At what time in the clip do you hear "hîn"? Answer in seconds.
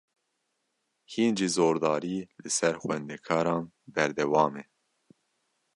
1.13-1.33